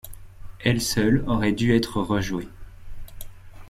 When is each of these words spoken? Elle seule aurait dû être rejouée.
Elle 0.63 0.81
seule 0.81 1.23
aurait 1.27 1.51
dû 1.51 1.75
être 1.75 2.01
rejouée. 2.01 2.47